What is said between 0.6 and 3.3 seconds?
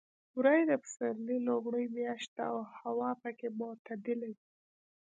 د پسرلي لومړۍ میاشت ده او هوا